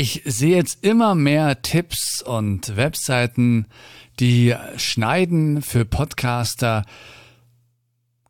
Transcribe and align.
Ich 0.00 0.22
sehe 0.24 0.54
jetzt 0.54 0.84
immer 0.84 1.16
mehr 1.16 1.60
Tipps 1.60 2.22
und 2.22 2.76
Webseiten, 2.76 3.66
die 4.20 4.54
Schneiden 4.76 5.60
für 5.60 5.84
Podcaster 5.84 6.84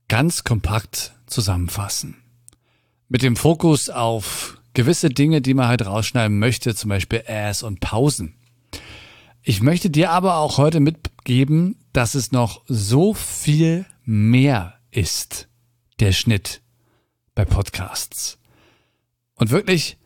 ganz 0.08 0.44
kompakt 0.44 1.12
zusammenfassen. 1.26 2.16
Mit 3.10 3.20
dem 3.20 3.36
Fokus 3.36 3.90
auf 3.90 4.56
gewisse 4.72 5.10
Dinge, 5.10 5.42
die 5.42 5.52
man 5.52 5.68
halt 5.68 5.84
rausschneiden 5.84 6.38
möchte, 6.38 6.74
zum 6.74 6.88
Beispiel 6.88 7.22
Ass 7.28 7.62
und 7.62 7.80
Pausen. 7.80 8.32
Ich 9.42 9.60
möchte 9.60 9.90
dir 9.90 10.10
aber 10.10 10.36
auch 10.36 10.56
heute 10.56 10.80
mitgeben, 10.80 11.76
dass 11.92 12.14
es 12.14 12.32
noch 12.32 12.62
so 12.66 13.12
viel 13.12 13.84
mehr 14.06 14.78
ist, 14.90 15.48
der 16.00 16.12
Schnitt 16.12 16.62
bei 17.34 17.44
Podcasts. 17.44 18.38
Und 19.34 19.50
wirklich, 19.50 19.97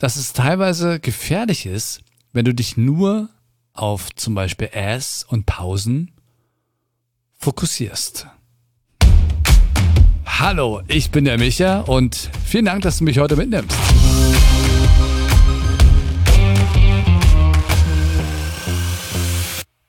dass 0.00 0.16
es 0.16 0.32
teilweise 0.32 0.98
gefährlich 0.98 1.66
ist, 1.66 2.00
wenn 2.32 2.46
du 2.46 2.54
dich 2.54 2.76
nur 2.78 3.28
auf 3.74 4.12
zum 4.14 4.34
Beispiel 4.34 4.70
Ass 4.74 5.24
und 5.28 5.44
Pausen 5.44 6.10
fokussierst. 7.38 8.26
Hallo, 10.24 10.80
ich 10.88 11.10
bin 11.10 11.26
der 11.26 11.36
Micha 11.36 11.80
und 11.80 12.30
vielen 12.46 12.64
Dank, 12.64 12.80
dass 12.80 12.98
du 12.98 13.04
mich 13.04 13.18
heute 13.18 13.36
mitnimmst. 13.36 13.76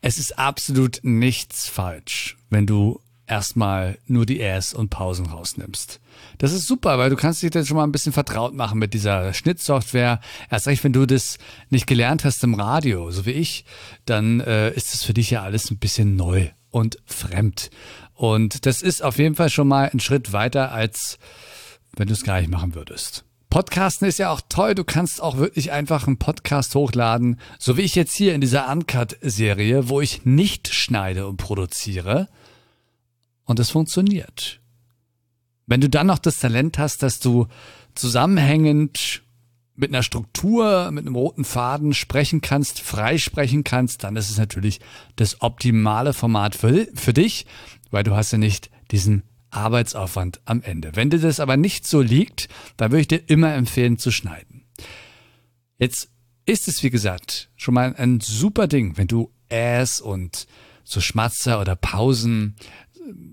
Es 0.01 0.17
ist 0.17 0.37
absolut 0.37 0.99
nichts 1.03 1.69
falsch, 1.69 2.37
wenn 2.49 2.67
du 2.67 2.99
erstmal 3.31 3.97
nur 4.07 4.25
die 4.25 4.39
Airs 4.39 4.73
und 4.73 4.89
Pausen 4.89 5.25
rausnimmst. 5.25 6.01
Das 6.37 6.51
ist 6.51 6.67
super, 6.67 6.97
weil 6.97 7.09
du 7.09 7.15
kannst 7.15 7.41
dich 7.41 7.49
dann 7.49 7.65
schon 7.65 7.77
mal 7.77 7.85
ein 7.85 7.93
bisschen 7.93 8.11
vertraut 8.11 8.53
machen 8.53 8.77
mit 8.77 8.93
dieser 8.93 9.33
Schnittsoftware. 9.33 10.19
Erst 10.49 10.67
recht, 10.67 10.83
wenn 10.83 10.91
du 10.91 11.05
das 11.05 11.37
nicht 11.69 11.87
gelernt 11.87 12.25
hast 12.25 12.43
im 12.43 12.55
Radio, 12.55 13.09
so 13.09 13.25
wie 13.25 13.31
ich, 13.31 13.63
dann 14.05 14.41
äh, 14.41 14.71
ist 14.71 14.93
es 14.93 15.03
für 15.03 15.13
dich 15.13 15.31
ja 15.31 15.43
alles 15.43 15.71
ein 15.71 15.79
bisschen 15.79 16.17
neu 16.17 16.49
und 16.71 16.97
fremd. 17.05 17.69
Und 18.13 18.65
das 18.65 18.81
ist 18.81 19.01
auf 19.01 19.17
jeden 19.17 19.35
Fall 19.35 19.49
schon 19.49 19.69
mal 19.69 19.89
ein 19.91 20.01
Schritt 20.01 20.33
weiter, 20.33 20.73
als 20.73 21.17
wenn 21.95 22.07
du 22.07 22.13
es 22.13 22.23
gar 22.23 22.41
nicht 22.41 22.51
machen 22.51 22.75
würdest. 22.75 23.23
Podcasten 23.49 24.07
ist 24.07 24.19
ja 24.19 24.29
auch 24.29 24.41
toll. 24.49 24.75
Du 24.75 24.83
kannst 24.83 25.21
auch 25.21 25.37
wirklich 25.37 25.71
einfach 25.71 26.05
einen 26.05 26.17
Podcast 26.17 26.75
hochladen, 26.75 27.39
so 27.59 27.77
wie 27.77 27.81
ich 27.81 27.95
jetzt 27.95 28.13
hier 28.13 28.35
in 28.35 28.41
dieser 28.41 28.69
Uncut-Serie, 28.69 29.87
wo 29.87 30.01
ich 30.01 30.25
nicht 30.25 30.73
schneide 30.73 31.27
und 31.27 31.37
produziere. 31.37 32.27
Und 33.51 33.59
es 33.59 33.69
funktioniert. 33.69 34.61
Wenn 35.67 35.81
du 35.81 35.89
dann 35.89 36.07
noch 36.07 36.19
das 36.19 36.39
Talent 36.39 36.79
hast, 36.79 37.03
dass 37.03 37.19
du 37.19 37.47
zusammenhängend 37.95 39.23
mit 39.75 39.91
einer 39.91 40.03
Struktur, 40.03 40.89
mit 40.91 41.05
einem 41.05 41.15
roten 41.15 41.43
Faden 41.43 41.93
sprechen 41.93 42.39
kannst, 42.39 42.79
frei 42.79 43.17
sprechen 43.17 43.65
kannst, 43.65 44.05
dann 44.05 44.15
ist 44.15 44.29
es 44.29 44.37
natürlich 44.37 44.79
das 45.17 45.41
optimale 45.41 46.13
Format 46.13 46.55
für, 46.55 46.87
für 46.93 47.11
dich, 47.11 47.45
weil 47.89 48.03
du 48.03 48.15
hast 48.15 48.31
ja 48.31 48.37
nicht 48.37 48.69
diesen 48.89 49.23
Arbeitsaufwand 49.49 50.39
am 50.45 50.61
Ende. 50.61 50.95
Wenn 50.95 51.09
dir 51.09 51.19
das 51.19 51.41
aber 51.41 51.57
nicht 51.57 51.85
so 51.85 51.99
liegt, 51.99 52.47
dann 52.77 52.91
würde 52.91 53.01
ich 53.01 53.07
dir 53.09 53.29
immer 53.29 53.53
empfehlen 53.53 53.97
zu 53.97 54.11
schneiden. 54.11 54.63
Jetzt 55.77 56.09
ist 56.45 56.69
es, 56.69 56.83
wie 56.83 56.89
gesagt, 56.89 57.49
schon 57.57 57.73
mal 57.73 57.93
ein 57.97 58.21
super 58.21 58.67
Ding, 58.67 58.97
wenn 58.97 59.07
du 59.07 59.29
Ass 59.49 59.99
und 59.99 60.47
so 60.83 61.01
Schmatzer 61.01 61.59
oder 61.61 61.75
Pausen, 61.75 62.55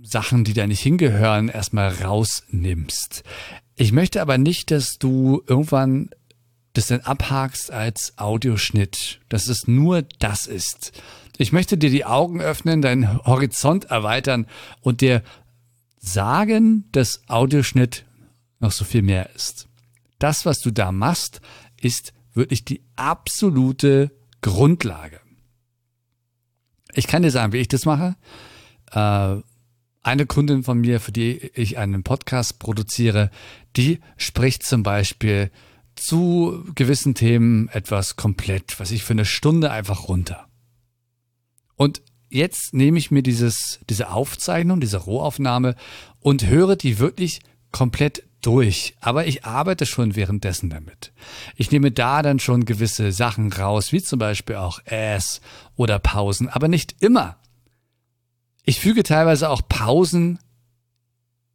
Sachen, 0.03 0.45
die 0.45 0.55
da 0.55 0.67
nicht 0.67 0.81
hingehören, 0.81 1.49
erstmal 1.49 1.89
rausnimmst. 1.89 3.23
Ich 3.77 3.93
möchte 3.93 4.21
aber 4.21 4.39
nicht, 4.39 4.71
dass 4.71 4.99
du 4.99 5.43
irgendwann 5.47 6.11
das 6.73 6.87
dann 6.87 7.01
abhakst 7.01 7.71
als 7.71 8.15
Audioschnitt, 8.19 9.21
dass 9.29 9.49
es 9.49 9.67
nur 9.67 10.03
das 10.19 10.47
ist. 10.47 10.93
Ich 11.37 11.53
möchte 11.53 11.79
dir 11.79 11.91
die 11.91 12.05
Augen 12.05 12.41
öffnen, 12.41 12.83
deinen 12.83 13.25
Horizont 13.25 13.87
erweitern 13.87 14.47
und 14.81 15.01
dir 15.01 15.23
sagen, 15.99 16.85
dass 16.93 17.23
Audioschnitt 17.29 18.05
noch 18.61 18.73
so 18.73 18.85
viel 18.85 19.03
mehr 19.03 19.35
ist. 19.35 19.69
Das, 20.19 20.47
was 20.47 20.59
du 20.59 20.71
da 20.71 20.93
machst, 20.93 21.41
ist 21.81 22.13
wirklich 22.35 22.65
die 22.65 22.83
absolute 22.97 24.11
Grundlage. 24.41 25.21
Ich 26.93 27.07
kann 27.07 27.23
dir 27.23 27.31
sagen, 27.31 27.53
wie 27.53 27.59
ich 27.59 27.69
das 27.69 27.85
mache. 27.85 28.17
Äh, 28.93 29.43
eine 30.09 30.25
Kundin 30.25 30.63
von 30.63 30.81
mir, 30.81 31.01
für 31.01 31.13
die 31.13 31.51
ich 31.55 31.77
einen 31.77 32.03
Podcast 32.03 32.59
produziere, 32.59 33.31
die 33.77 34.01
spricht 34.17 34.63
zum 34.63 34.83
Beispiel 34.83 35.51
zu 35.97 36.65
gewissen 36.75 37.15
Themen 37.15 37.69
etwas 37.69 38.17
komplett, 38.17 38.81
was 38.81 38.91
ich 38.91 39.05
für 39.05 39.13
eine 39.13 39.27
Stunde 39.27 39.71
einfach 39.71 40.09
runter. 40.09 40.49
Und 41.77 42.01
jetzt 42.31 42.73
nehme 42.73 42.99
ich 42.99 43.11
mir 43.11 43.23
dieses, 43.23 43.81
diese 43.91 44.11
Aufzeichnung, 44.11 44.81
diese 44.81 44.97
Rohaufnahme 44.97 45.75
und 46.21 46.47
höre 46.47 46.77
die 46.77 46.99
wirklich 46.99 47.41
komplett 47.71 48.23
durch. 48.41 48.95
Aber 49.01 49.27
ich 49.27 49.45
arbeite 49.45 49.85
schon 49.85 50.17
währenddessen 50.17 50.71
damit. 50.71 51.13
Ich 51.57 51.71
nehme 51.71 51.91
da 51.91 52.23
dann 52.23 52.39
schon 52.39 52.65
gewisse 52.65 53.13
Sachen 53.13 53.53
raus, 53.53 53.93
wie 53.93 54.03
zum 54.03 54.19
Beispiel 54.19 54.57
auch 54.57 54.81
Ass 54.87 55.43
oder 55.77 55.99
Pausen, 55.99 56.49
aber 56.49 56.69
nicht 56.69 56.97
immer. 57.01 57.37
Ich 58.69 58.81
füge 58.81 59.03
teilweise 59.03 59.49
auch 59.49 59.63
Pausen 59.67 60.41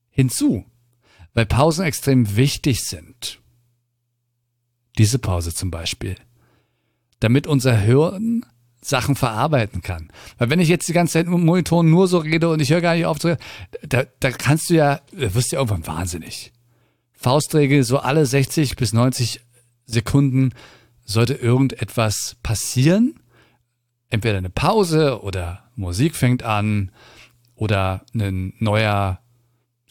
hinzu, 0.10 0.66
weil 1.36 1.46
Pausen 1.46 1.86
extrem 1.86 2.36
wichtig 2.36 2.86
sind. 2.86 3.40
Diese 4.98 5.20
Pause 5.20 5.54
zum 5.54 5.70
Beispiel. 5.70 6.16
Damit 7.20 7.46
unser 7.46 7.78
Hirn 7.78 8.48
Sachen 8.82 9.16
verarbeiten 9.16 9.84
kann. 9.84 10.12
Weil 10.40 10.50
wenn 10.50 10.60
ich 10.60 10.70
jetzt 10.70 10.88
die 10.88 10.94
ganze 10.94 11.14
Zeit 11.14 11.28
mit 11.28 11.36
dem 11.36 11.46
Monitor 11.46 11.84
nur 11.84 12.08
so 12.08 12.18
rede 12.18 12.50
und 12.50 12.60
ich 12.64 12.72
höre 12.72 12.82
gar 12.82 12.96
nicht 12.96 13.06
auf 13.06 13.20
da, 13.20 13.38
da 13.84 14.32
kannst 14.32 14.72
du 14.72 14.74
ja, 14.74 15.00
da 15.12 15.36
wirst 15.36 15.52
du 15.52 15.58
ja 15.58 15.60
irgendwann 15.60 15.86
wahnsinnig. 15.86 16.52
Faustregel, 17.12 17.84
so 17.84 18.00
alle 18.00 18.26
60 18.26 18.76
bis 18.76 18.92
90 18.92 19.40
Sekunden 19.86 20.56
sollte 21.06 21.36
irgendetwas 21.36 22.38
passieren. 22.42 23.20
Entweder 24.10 24.40
eine 24.40 24.50
Pause 24.50 25.22
oder 25.22 25.63
Musik 25.76 26.16
fängt 26.16 26.44
an 26.44 26.92
oder 27.56 28.06
ein 28.14 28.54
neuer 28.60 29.20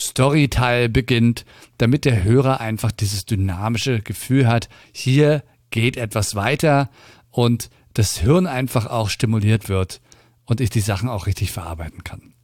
Storyteil 0.00 0.88
beginnt, 0.88 1.44
damit 1.78 2.04
der 2.04 2.24
Hörer 2.24 2.60
einfach 2.60 2.92
dieses 2.92 3.24
dynamische 3.24 4.00
Gefühl 4.00 4.48
hat, 4.48 4.68
hier 4.92 5.44
geht 5.70 5.96
etwas 5.96 6.34
weiter 6.34 6.90
und 7.30 7.70
das 7.94 8.18
Hirn 8.18 8.46
einfach 8.46 8.86
auch 8.86 9.08
stimuliert 9.10 9.68
wird 9.68 10.00
und 10.44 10.60
ich 10.60 10.70
die 10.70 10.80
Sachen 10.80 11.08
auch 11.08 11.26
richtig 11.26 11.52
verarbeiten 11.52 12.04
kann. 12.04 12.34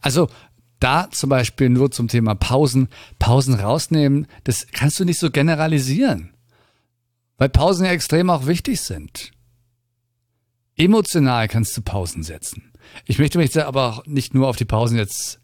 Also 0.00 0.28
da 0.80 1.10
zum 1.10 1.30
Beispiel 1.30 1.68
nur 1.68 1.90
zum 1.90 2.08
Thema 2.08 2.34
Pausen, 2.34 2.88
Pausen 3.18 3.54
rausnehmen, 3.54 4.26
das 4.44 4.66
kannst 4.72 5.00
du 5.00 5.04
nicht 5.04 5.18
so 5.18 5.30
generalisieren, 5.30 6.34
weil 7.38 7.48
Pausen 7.48 7.84
ja 7.86 7.92
extrem 7.92 8.30
auch 8.30 8.46
wichtig 8.46 8.80
sind. 8.80 9.33
Emotional 10.76 11.48
kannst 11.48 11.76
du 11.76 11.82
Pausen 11.82 12.22
setzen. 12.22 12.72
Ich 13.06 13.18
möchte 13.18 13.38
mich 13.38 13.50
da 13.50 13.66
aber 13.66 13.88
auch 13.88 14.06
nicht 14.06 14.34
nur 14.34 14.48
auf 14.48 14.56
die 14.56 14.64
Pausen 14.64 14.96
jetzt 14.96 15.40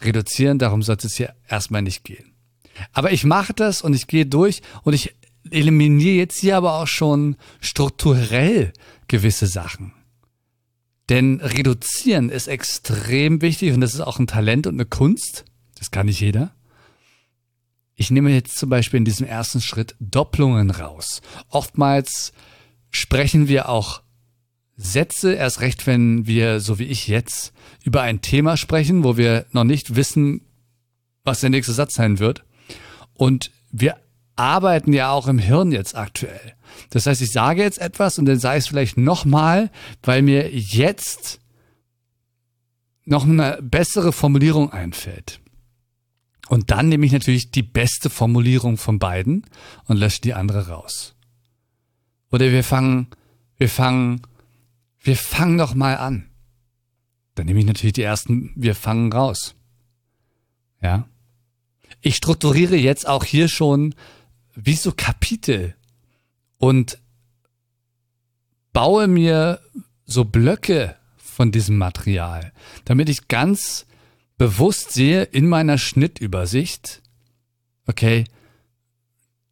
reduzieren, 0.00 0.58
darum 0.58 0.82
sollte 0.82 1.06
es 1.06 1.16
hier 1.16 1.34
erstmal 1.48 1.82
nicht 1.82 2.04
gehen. 2.04 2.34
Aber 2.92 3.12
ich 3.12 3.24
mache 3.24 3.52
das 3.52 3.82
und 3.82 3.94
ich 3.94 4.06
gehe 4.06 4.26
durch 4.26 4.62
und 4.82 4.94
ich 4.94 5.14
eliminiere 5.50 6.16
jetzt 6.16 6.38
hier 6.38 6.56
aber 6.56 6.74
auch 6.74 6.86
schon 6.86 7.36
strukturell 7.60 8.72
gewisse 9.08 9.46
Sachen. 9.46 9.92
Denn 11.08 11.40
reduzieren 11.40 12.30
ist 12.30 12.48
extrem 12.48 13.42
wichtig 13.42 13.72
und 13.72 13.80
das 13.80 13.94
ist 13.94 14.00
auch 14.00 14.18
ein 14.18 14.26
Talent 14.26 14.66
und 14.66 14.74
eine 14.74 14.86
Kunst. 14.86 15.44
Das 15.74 15.90
kann 15.90 16.06
nicht 16.06 16.20
jeder. 16.20 16.54
Ich 17.94 18.10
nehme 18.10 18.30
jetzt 18.30 18.56
zum 18.56 18.70
Beispiel 18.70 18.98
in 18.98 19.04
diesem 19.04 19.26
ersten 19.26 19.60
Schritt 19.60 19.94
Doppelungen 20.00 20.70
raus. 20.70 21.20
Oftmals 21.48 22.32
sprechen 22.90 23.48
wir 23.48 23.68
auch 23.68 24.02
Sätze, 24.76 25.34
erst 25.34 25.60
recht, 25.60 25.86
wenn 25.86 26.26
wir, 26.26 26.60
so 26.60 26.78
wie 26.78 26.84
ich 26.84 27.08
jetzt, 27.08 27.52
über 27.84 28.02
ein 28.02 28.20
Thema 28.20 28.56
sprechen, 28.56 29.04
wo 29.04 29.16
wir 29.16 29.46
noch 29.52 29.64
nicht 29.64 29.96
wissen, 29.96 30.42
was 31.24 31.40
der 31.40 31.50
nächste 31.50 31.72
Satz 31.72 31.94
sein 31.94 32.18
wird. 32.18 32.44
Und 33.14 33.50
wir 33.70 33.96
arbeiten 34.36 34.92
ja 34.92 35.10
auch 35.10 35.28
im 35.28 35.38
Hirn 35.38 35.72
jetzt 35.72 35.96
aktuell. 35.96 36.54
Das 36.90 37.06
heißt, 37.06 37.20
ich 37.20 37.30
sage 37.30 37.62
jetzt 37.62 37.80
etwas 37.80 38.18
und 38.18 38.24
dann 38.26 38.38
sage 38.38 38.58
ich 38.58 38.64
es 38.64 38.68
vielleicht 38.68 38.96
nochmal, 38.96 39.70
weil 40.02 40.22
mir 40.22 40.50
jetzt 40.50 41.40
noch 43.04 43.24
eine 43.24 43.58
bessere 43.62 44.12
Formulierung 44.12 44.72
einfällt. 44.72 45.40
Und 46.48 46.70
dann 46.70 46.88
nehme 46.88 47.06
ich 47.06 47.12
natürlich 47.12 47.50
die 47.50 47.62
beste 47.62 48.10
Formulierung 48.10 48.76
von 48.76 48.98
beiden 48.98 49.44
und 49.86 49.96
lösche 49.96 50.20
die 50.20 50.34
andere 50.34 50.68
raus. 50.68 51.14
Oder 52.30 52.50
wir 52.50 52.64
fangen, 52.64 53.08
wir 53.58 53.68
fangen, 53.68 54.22
wir 55.02 55.16
fangen 55.16 55.58
doch 55.58 55.74
mal 55.74 55.96
an. 55.96 56.28
Dann 57.34 57.46
nehme 57.46 57.60
ich 57.60 57.66
natürlich 57.66 57.94
die 57.94 58.02
ersten, 58.02 58.52
wir 58.54 58.74
fangen 58.74 59.12
raus. 59.12 59.54
Ja. 60.80 61.08
Ich 62.00 62.16
strukturiere 62.16 62.76
jetzt 62.76 63.06
auch 63.06 63.24
hier 63.24 63.48
schon 63.48 63.94
wie 64.54 64.74
so 64.74 64.92
Kapitel 64.92 65.74
und 66.58 66.98
baue 68.72 69.06
mir 69.06 69.60
so 70.04 70.24
Blöcke 70.24 70.96
von 71.16 71.52
diesem 71.52 71.78
Material, 71.78 72.52
damit 72.84 73.08
ich 73.08 73.28
ganz 73.28 73.86
bewusst 74.36 74.92
sehe 74.92 75.22
in 75.22 75.48
meiner 75.48 75.78
Schnittübersicht, 75.78 77.02
okay, 77.86 78.24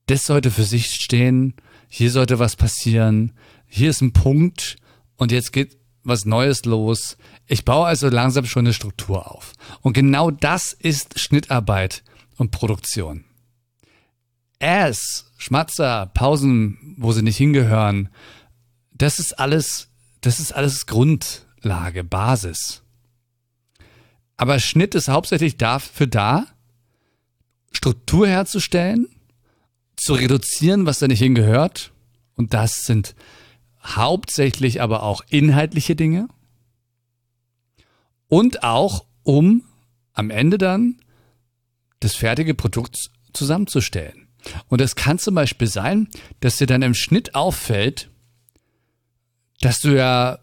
das 0.07 0.27
sollte 0.27 0.51
für 0.51 0.65
sich 0.65 0.87
stehen, 0.95 1.55
hier 1.89 2.11
sollte 2.11 2.39
was 2.39 2.57
passieren, 2.57 3.33
hier 3.67 3.91
ist 3.91 4.01
ein 4.01 4.13
Punkt 4.13 4.77
und 5.21 5.33
jetzt 5.33 5.53
geht 5.53 5.77
was 6.03 6.25
Neues 6.25 6.65
los. 6.65 7.19
Ich 7.47 7.67
baue 7.67 7.87
also 7.87 8.09
langsam 8.09 8.47
schon 8.47 8.65
eine 8.65 8.73
Struktur 8.73 9.31
auf. 9.31 9.53
Und 9.83 9.93
genau 9.93 10.31
das 10.31 10.73
ist 10.73 11.21
Schnittarbeit 11.21 12.03
und 12.39 12.53
Produktion. 12.53 13.25
Ass, 14.61 15.31
Schmatzer, 15.37 16.07
Pausen, 16.15 16.97
wo 16.97 17.13
sie 17.13 17.21
nicht 17.21 17.37
hingehören, 17.37 18.09
das 18.93 19.19
ist 19.19 19.39
alles, 19.39 19.89
das 20.23 20.41
ist 20.41 20.53
alles 20.53 20.87
Grundlage, 20.87 22.03
Basis. 22.03 22.83
Aber 24.39 24.59
Schnitt 24.59 24.95
ist 24.95 25.09
hauptsächlich 25.09 25.59
dafür 25.59 26.07
da, 26.07 26.47
Struktur 27.73 28.27
herzustellen, 28.27 29.07
zu 29.97 30.15
reduzieren, 30.15 30.87
was 30.87 30.99
da 30.99 31.09
nicht 31.09 31.21
hingehört. 31.21 31.93
Und 32.37 32.55
das 32.55 32.85
sind 32.85 33.15
hauptsächlich 33.83 34.81
aber 34.81 35.03
auch 35.03 35.23
inhaltliche 35.29 35.97
Dinge. 35.97 36.29
Und 38.29 38.63
auch, 38.63 39.05
um 39.23 39.65
am 40.13 40.31
Ende 40.31 40.59
dann 40.59 41.01
das 42.01 42.15
fertige 42.15 42.55
Produkt 42.55 43.11
zusammenzustellen. 43.33 44.29
Und 44.69 44.81
es 44.81 44.97
kann 44.97 45.19
zum 45.19 45.35
Beispiel 45.35 45.69
sein, 45.69 46.09
dass 46.41 46.57
dir 46.57 46.67
dann 46.67 46.83
im 46.83 46.95
Schnitt 46.95 47.35
auffällt, 47.35 48.09
dass 49.61 49.81
du 49.81 49.97
ja 49.97 50.39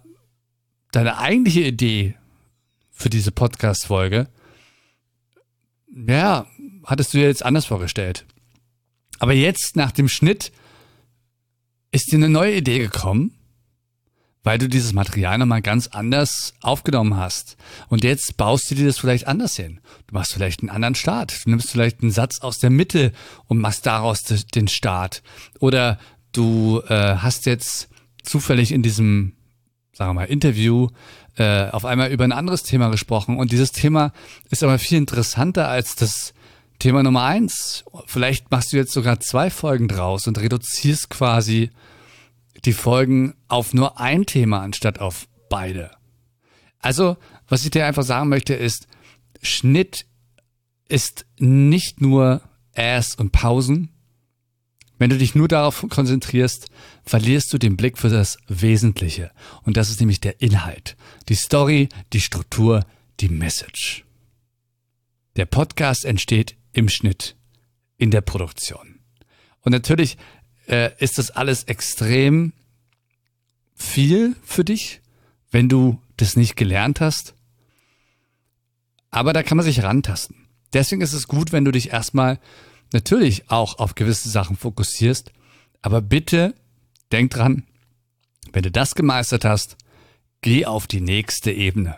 deine 0.92 1.18
eigentliche 1.18 1.62
Idee 1.62 2.16
für 2.92 3.10
diese 3.10 3.32
Podcast-Folge, 3.32 4.28
ja, 6.08 6.48
hattest 6.86 7.14
du 7.14 7.18
dir 7.18 7.28
jetzt 7.28 7.44
anders 7.44 7.66
vorgestellt. 7.66 8.26
Aber 9.20 9.34
jetzt 9.34 9.76
nach 9.76 9.92
dem 9.92 10.08
Schnitt 10.08 10.52
ist 11.92 12.12
dir 12.12 12.18
eine 12.18 12.30
neue 12.30 12.56
Idee 12.56 12.80
gekommen, 12.80 13.34
weil 14.44 14.58
du 14.58 14.70
dieses 14.70 14.94
Material 14.94 15.38
nochmal 15.38 15.62
ganz 15.62 15.88
anders 15.88 16.54
aufgenommen 16.62 17.18
hast. 17.18 17.58
Und 17.90 18.04
jetzt 18.04 18.38
baust 18.38 18.72
du 18.72 18.76
dir 18.76 18.86
das 18.86 18.98
vielleicht 18.98 19.28
anders 19.28 19.56
hin. 19.58 19.82
Du 20.08 20.14
machst 20.14 20.34
vielleicht 20.34 20.62
einen 20.62 20.70
anderen 20.70 20.96
Start. 20.96 21.46
Du 21.46 21.50
nimmst 21.50 21.70
vielleicht 21.70 22.02
einen 22.02 22.12
Satz 22.12 22.40
aus 22.40 22.60
der 22.60 22.70
Mitte 22.70 23.12
und 23.48 23.58
machst 23.58 23.86
daraus 23.86 24.24
den 24.24 24.68
Start. 24.70 25.22
Oder 25.60 26.00
du 26.32 26.82
äh, 26.88 27.16
hast 27.18 27.46
jetzt 27.46 27.90
zufällig 28.24 28.72
in 28.72 28.84
diesem, 28.84 29.34
sagen 29.92 30.12
wir 30.12 30.22
mal, 30.22 30.26
Interview 30.26 30.90
äh, 31.36 31.70
auf 31.70 31.86
einmal 31.86 32.12
über 32.12 32.24
ein 32.24 32.32
anderes 32.32 32.64
Thema 32.64 32.90
gesprochen. 32.90 33.38
Und 33.38 33.52
dieses 33.52 33.72
Thema 33.72 34.14
ist 34.50 34.64
aber 34.64 34.80
viel 34.80 34.98
interessanter 34.98 35.68
als 35.68 35.96
das 35.96 36.34
Thema 36.80 37.04
Nummer 37.04 37.24
eins. 37.24 37.84
Vielleicht 38.06 38.52
machst 38.52 38.72
du 38.72 38.78
jetzt 38.78 38.94
sogar 38.94 39.20
zwei 39.20 39.50
Folgen 39.50 39.88
draus 39.88 40.28
und 40.28 40.38
reduzierst 40.40 41.10
quasi 41.10 41.72
die 42.66 42.74
Folgen 42.74 43.36
auf 43.48 43.74
nur 43.74 44.00
ein 44.00 44.26
Thema 44.26 44.62
anstatt 44.62 45.00
auf 45.00 45.28
beide. 45.50 45.92
Also, 46.80 47.18
was 47.48 47.64
ich 47.64 47.72
dir 47.72 47.86
einfach 47.86 48.04
sagen 48.04 48.30
möchte, 48.30 48.54
ist, 48.54 48.88
Schnitt 49.42 50.06
ist 50.88 51.26
nicht 51.38 52.02
nur 52.02 52.42
Ass 52.76 53.16
und 53.16 53.32
Pausen. 53.32 53.90
Wenn 55.00 55.10
du 55.10 55.18
dich 55.18 55.36
nur 55.36 55.48
darauf 55.48 55.86
konzentrierst, 55.90 56.70
verlierst 57.04 57.54
du 57.54 57.58
den 57.58 57.78
Blick 57.78 57.98
für 57.98 58.10
das 58.10 58.38
Wesentliche. 58.48 59.32
Und 59.64 59.78
das 59.78 59.90
ist 59.90 60.00
nämlich 60.00 60.22
der 60.22 60.42
Inhalt, 60.42 60.96
die 61.30 61.36
Story, 61.36 61.90
die 62.14 62.22
Struktur, 62.22 62.84
die 63.20 63.30
Message. 63.30 64.06
Der 65.36 65.46
Podcast 65.46 66.04
entsteht 66.04 66.57
im 66.78 66.90
Schnitt, 66.90 67.36
in 67.98 68.12
der 68.12 68.22
Produktion. 68.22 69.00
Und 69.62 69.72
natürlich 69.72 70.18
äh, 70.68 70.92
ist 71.00 71.18
das 71.18 71.32
alles 71.32 71.64
extrem 71.64 72.54
viel 73.74 74.36
für 74.44 74.64
dich, 74.64 75.02
wenn 75.50 75.70
du 75.70 76.00
das 76.18 76.36
nicht 76.36 76.56
gelernt 76.56 77.02
hast. 77.02 77.34
Aber 79.10 79.34
da 79.34 79.42
kann 79.42 79.58
man 79.58 79.66
sich 79.66 79.82
rantasten. 79.82 80.48
Deswegen 80.72 81.02
ist 81.02 81.14
es 81.14 81.28
gut, 81.28 81.52
wenn 81.52 81.66
du 81.66 81.72
dich 81.72 81.90
erstmal 81.92 82.40
natürlich 82.94 83.50
auch 83.50 83.80
auf 83.80 83.96
gewisse 83.96 84.30
Sachen 84.30 84.56
fokussierst. 84.56 85.32
Aber 85.82 86.02
bitte 86.02 86.54
denk 87.12 87.32
dran, 87.32 87.66
wenn 88.54 88.64
du 88.64 88.70
das 88.70 88.94
gemeistert 88.94 89.46
hast, 89.46 89.78
geh 90.42 90.68
auf 90.68 90.86
die 90.86 91.02
nächste 91.02 91.52
Ebene. 91.52 91.98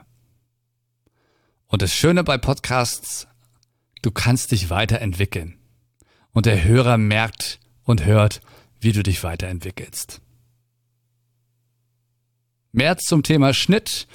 Und 1.68 1.82
das 1.82 1.94
Schöne 1.94 2.24
bei 2.24 2.38
Podcasts 2.38 3.28
du 4.02 4.12
kannst 4.12 4.52
dich 4.52 4.70
weiterentwickeln. 4.70 5.58
Und 6.32 6.46
der 6.46 6.64
Hörer 6.64 6.98
merkt 6.98 7.60
und 7.84 8.06
hört, 8.06 8.42
wie 8.80 8.92
du 8.92 9.04
dich 9.04 9.24
weiterentwickelst. 9.24 10.22
Mehr 12.72 12.98
zum 12.98 13.24
Thema 13.24 13.54
Schnitt 13.54 14.08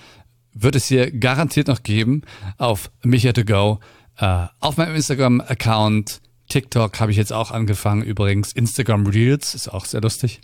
wird 0.53 0.77
es 0.77 0.87
hier 0.87 1.11
garantiert 1.11 1.67
noch 1.67 1.83
geben 1.83 2.23
auf 2.57 2.91
Micha2Go, 3.03 3.81
äh, 4.19 4.47
auf 4.61 4.77
meinem 4.77 4.95
Instagram-Account. 4.95 6.21
TikTok 6.49 7.01
habe 7.01 7.11
ich 7.11 7.17
jetzt 7.17 7.33
auch 7.33 7.51
angefangen, 7.51 8.03
übrigens. 8.03 8.53
Instagram 8.53 9.07
Reels 9.07 9.55
ist 9.55 9.69
auch 9.69 9.87
sehr 9.87 10.03
lustig. 10.03 10.41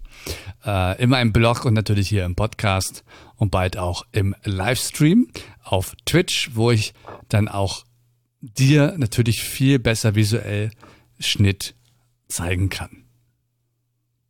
Äh, 0.65 1.01
in 1.01 1.11
meinem 1.11 1.33
Blog 1.33 1.65
und 1.65 1.75
natürlich 1.75 2.09
hier 2.09 2.25
im 2.25 2.35
Podcast 2.35 3.05
und 3.37 3.51
bald 3.51 3.77
auch 3.77 4.05
im 4.11 4.35
Livestream 4.43 5.29
auf 5.63 5.95
Twitch, 6.07 6.51
wo 6.55 6.71
ich 6.71 6.95
dann 7.29 7.49
auch 7.49 7.85
dir 8.41 8.95
natürlich 8.97 9.43
viel 9.43 9.79
besser 9.79 10.15
visuell 10.15 10.71
Schnitt 11.19 11.75
zeigen 12.29 12.69
kann. 12.69 13.05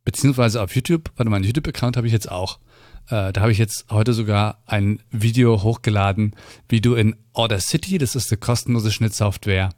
Beziehungsweise 0.03 0.61
auf 0.61 0.75
YouTube, 0.75 1.11
warte, 1.15 1.29
meinen 1.29 1.43
YouTube-Account 1.43 1.95
habe 1.95 2.07
ich 2.07 2.13
jetzt 2.13 2.31
auch. 2.31 2.59
Äh, 3.07 3.31
da 3.31 3.41
habe 3.41 3.51
ich 3.51 3.57
jetzt 3.57 3.85
heute 3.89 4.13
sogar 4.13 4.61
ein 4.65 5.01
Video 5.11 5.63
hochgeladen, 5.63 6.35
wie 6.67 6.81
du 6.81 6.95
in 6.95 7.15
Audacity, 7.33 7.97
das 7.97 8.15
ist 8.15 8.31
eine 8.31 8.39
kostenlose 8.39 8.91
Schnittsoftware, 8.91 9.69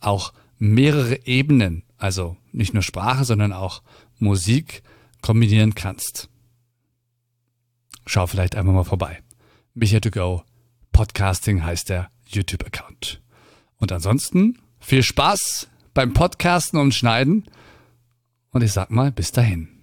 auch 0.00 0.32
mehrere 0.58 1.26
Ebenen, 1.26 1.84
also 1.98 2.36
nicht 2.52 2.74
nur 2.74 2.82
Sprache, 2.82 3.24
sondern 3.24 3.52
auch 3.52 3.82
Musik 4.18 4.82
kombinieren 5.20 5.74
kannst. 5.74 6.28
Schau 8.06 8.26
vielleicht 8.26 8.54
einmal 8.56 8.74
mal 8.74 8.84
vorbei. 8.84 9.22
Micha 9.74 10.00
to 10.00 10.10
go. 10.10 10.42
Podcasting 10.92 11.62
heißt 11.64 11.90
der 11.90 12.10
YouTube-Account. 12.28 13.20
Und 13.78 13.92
ansonsten 13.92 14.58
viel 14.80 15.02
Spaß 15.02 15.68
beim 15.94 16.12
Podcasten 16.12 16.78
und 16.78 16.94
Schneiden. 16.94 17.44
Und 18.50 18.62
ich 18.62 18.72
sag 18.72 18.90
mal, 18.90 19.12
bis 19.12 19.32
dahin. 19.32 19.75